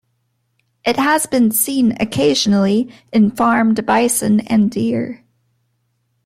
It 0.83 0.95
has 0.97 1.27
been 1.27 1.51
seen 1.51 1.95
occasionally 1.99 2.91
in 3.13 3.29
farmed 3.29 3.85
bison 3.85 4.39
and 4.39 4.71
deer. 4.71 5.23